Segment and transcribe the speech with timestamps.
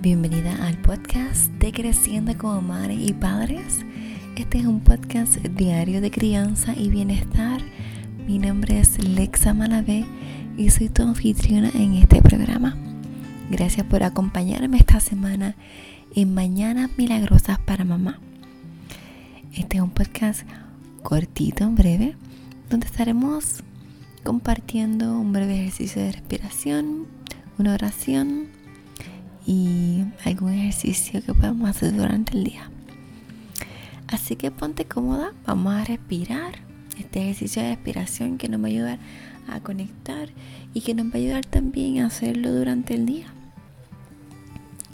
[0.00, 3.84] Bienvenida al podcast de Creciendo como Madres y Padres.
[4.36, 7.60] Este es un podcast diario de crianza y bienestar.
[8.24, 10.06] Mi nombre es Lexa Malavé
[10.56, 12.76] y soy tu anfitriona en este programa.
[13.50, 15.56] Gracias por acompañarme esta semana
[16.14, 18.20] en Mañanas Milagrosas para Mamá.
[19.52, 20.42] Este es un podcast
[21.02, 22.14] cortito, breve,
[22.70, 23.64] donde estaremos
[24.22, 27.08] compartiendo un breve ejercicio de respiración,
[27.58, 28.57] una oración
[29.48, 32.70] y algún ejercicio que podemos hacer durante el día.
[34.06, 36.58] Así que ponte cómoda, vamos a respirar.
[36.98, 38.98] Este ejercicio de respiración que nos va a ayudar
[39.48, 40.28] a conectar
[40.74, 43.28] y que nos va a ayudar también a hacerlo durante el día.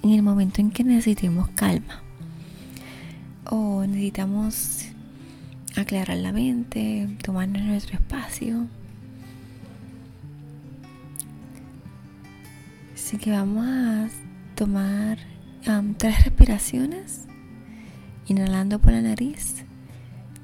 [0.05, 2.03] En el momento en que necesitemos calma
[3.51, 4.85] o necesitamos
[5.75, 8.69] aclarar la mente, tomarnos nuestro espacio.
[12.95, 14.09] Así que vamos a
[14.55, 15.19] tomar
[15.99, 17.23] tres respiraciones,
[18.27, 19.65] inhalando por la nariz,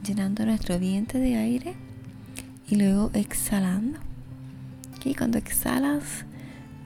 [0.05, 1.75] llenando nuestro vientre de aire
[2.69, 3.98] y luego exhalando.
[5.05, 6.25] Y cuando exhalas,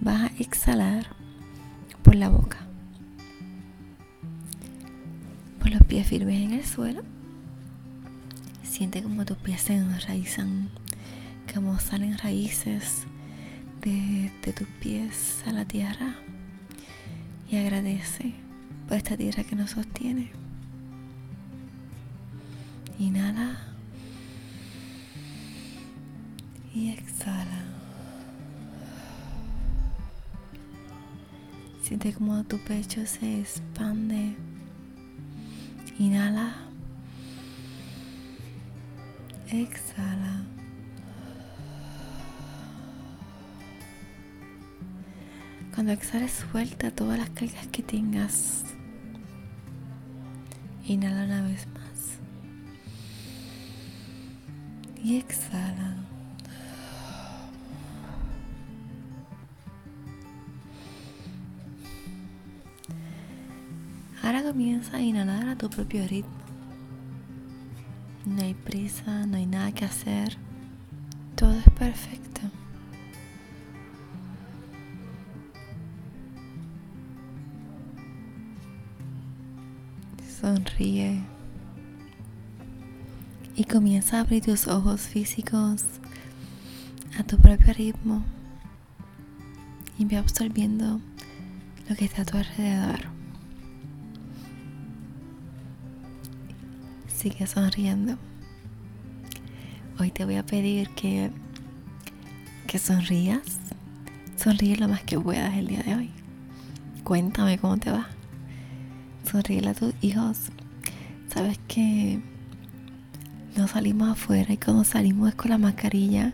[0.01, 1.07] vas a exhalar
[2.03, 2.59] por la boca.
[5.61, 7.03] Por los pies firmes en el suelo.
[8.63, 10.69] Siente como tus pies se enraizan,
[11.53, 13.05] como salen raíces
[13.83, 16.24] de tus pies a la tierra
[17.51, 18.35] y agradece
[18.89, 20.31] por esta tierra que nos sostiene.
[22.99, 23.59] Inhala
[26.75, 27.65] y exhala.
[31.83, 34.35] Siente como tu pecho se expande.
[35.99, 36.55] Inhala.
[39.51, 40.54] Exhala.
[45.75, 48.63] Cuando exhales, suelta todas las cargas que tengas.
[50.87, 52.19] Inhala una vez más.
[55.03, 55.97] Y exhala.
[64.23, 66.31] Ahora comienza a inhalar a tu propio ritmo.
[68.27, 70.37] No hay prisa, no hay nada que hacer.
[71.35, 72.41] Todo es perfecto.
[80.41, 81.23] Sonríe.
[83.57, 85.85] Y comienza a abrir tus ojos físicos
[87.19, 88.25] a tu propio ritmo.
[89.97, 91.01] Y ve absorbiendo
[91.89, 93.01] lo que está a tu alrededor.
[97.07, 98.19] Sigue sonriendo.
[100.01, 101.31] Hoy te voy a pedir que,
[102.67, 103.61] que sonrías.
[104.37, 106.11] Sonríe lo más que puedas el día de hoy.
[107.05, 108.09] Cuéntame cómo te va
[109.35, 110.39] sonríe a tus hijos.
[111.27, 112.21] Sabes que
[113.57, 116.33] no salimos afuera y cuando salimos es con la mascarilla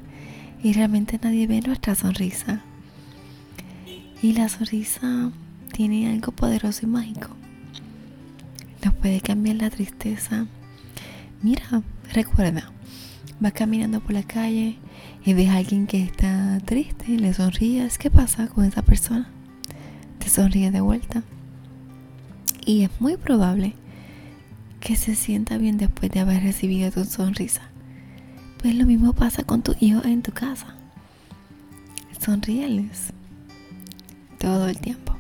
[0.63, 2.61] y realmente nadie ve nuestra sonrisa.
[4.21, 5.33] Y la sonrisa
[5.73, 7.31] tiene algo poderoso y mágico.
[8.85, 10.47] Nos puede cambiar la tristeza.
[11.41, 12.71] Mira, recuerda,
[13.41, 14.77] vas caminando por la calle
[15.25, 19.31] y ves a alguien que está triste, le sonríes, ¿qué pasa con esa persona?
[20.19, 21.23] Te sonríe de vuelta
[22.65, 23.75] y es muy probable
[24.81, 27.63] que se sienta bien después de haber recibido tu sonrisa.
[28.61, 30.75] Pues lo mismo pasa con tus hijos en tu casa.
[32.19, 33.13] Sonríeles
[34.39, 35.15] todo el tiempo.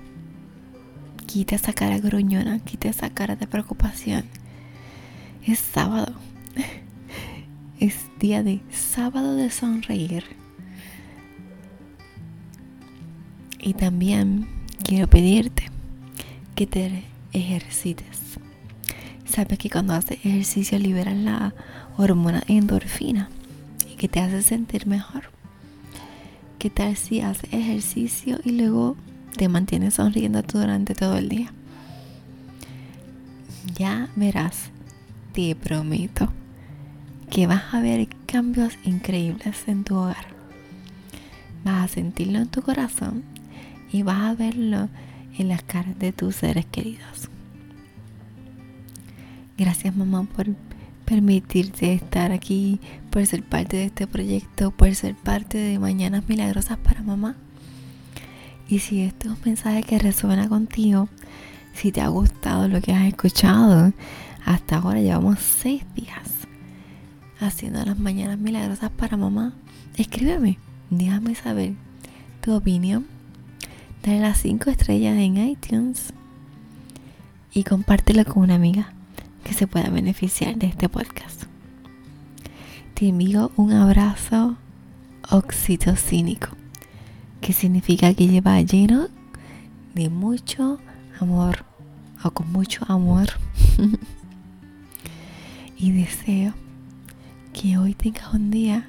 [1.27, 4.25] Quita esa cara gruñona, quita esa cara de preocupación.
[5.47, 6.15] Es sábado.
[7.81, 10.25] Es día de sábado de sonreír.
[13.59, 14.47] Y también
[14.85, 15.65] quiero pedirte
[16.55, 18.39] que te ejercites.
[19.25, 21.55] Sabes que cuando haces ejercicio liberas la
[21.97, 23.29] hormona endorfina
[23.91, 25.31] y que te hace sentir mejor.
[26.59, 28.97] ¿Qué tal si haces ejercicio y luego
[29.37, 31.53] te mantienes sonriendo durante todo el día?
[33.77, 34.71] Ya verás,
[35.33, 36.33] te prometo
[37.31, 40.27] que vas a ver cambios increíbles en tu hogar.
[41.65, 43.23] Vas a sentirlo en tu corazón
[43.93, 44.89] y vas a verlo
[45.41, 47.29] en las caras de tus seres queridos.
[49.57, 50.47] Gracias mamá por
[51.05, 56.79] permitirte estar aquí, por ser parte de este proyecto, por ser parte de Mañanas Milagrosas
[56.79, 57.37] para Mamá.
[58.69, 61.09] Y si este es un mensaje que resuena contigo,
[61.75, 63.93] si te ha gustado lo que has escuchado,
[64.45, 66.31] hasta ahora llevamos seis días
[67.41, 69.55] haciendo las Mañanas Milagrosas para Mamá.
[69.97, 70.59] Escríbeme,
[70.91, 71.75] déjame saber
[72.41, 73.07] tu opinión
[74.03, 76.13] dale las 5 estrellas en iTunes
[77.53, 78.93] y compártelo con una amiga
[79.45, 81.45] que se pueda beneficiar de este podcast.
[82.95, 84.57] Te envío un abrazo
[85.31, 86.49] oxitocínico,
[87.41, 89.09] que significa que lleva lleno
[89.95, 90.79] de mucho
[91.21, 91.65] amor
[92.23, 93.29] o con mucho amor.
[95.77, 96.55] y deseo
[97.53, 98.87] que hoy tengas un día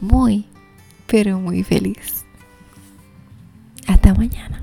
[0.00, 0.46] muy,
[1.06, 2.24] pero muy feliz.
[4.14, 4.59] Mañana.